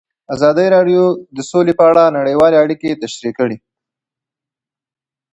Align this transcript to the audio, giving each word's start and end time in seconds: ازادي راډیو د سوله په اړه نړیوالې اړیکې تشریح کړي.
ازادي 0.35 0.67
راډیو 0.75 1.03
د 1.35 1.37
سوله 1.49 1.73
په 1.79 1.83
اړه 1.91 2.13
نړیوالې 2.17 2.57
اړیکې 2.63 2.99
تشریح 3.03 3.33
کړي. 3.39 3.57